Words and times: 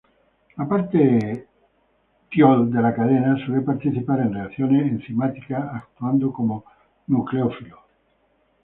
La 0.57 0.65
parte 0.71 0.97
tiol 2.35 2.63
de 2.77 2.81
la 2.85 2.91
cadena 2.95 3.35
suele 3.45 3.61
participar 3.61 4.19
en 4.21 4.33
reacciones 4.33 4.91
enzimáticas, 4.91 5.63
actuando 5.75 6.33
como 6.33 6.63
nucleófilo. 7.05 7.77